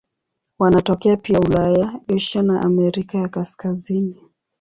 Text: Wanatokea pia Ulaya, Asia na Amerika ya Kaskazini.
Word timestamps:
Wanatokea 0.59 1.17
pia 1.17 1.39
Ulaya, 1.39 1.99
Asia 2.15 2.41
na 2.41 2.61
Amerika 2.61 3.17
ya 3.17 3.27
Kaskazini. 3.27 4.21